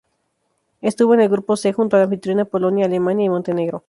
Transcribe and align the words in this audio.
Estuvo 0.81 1.13
en 1.13 1.21
el 1.21 1.29
grupo 1.29 1.55
C, 1.55 1.73
junto 1.73 1.95
a 1.95 1.99
la 1.99 2.05
anfitriona 2.05 2.45
Polonia, 2.45 2.87
Alemania 2.87 3.25
y 3.27 3.29
Montenegro. 3.29 3.79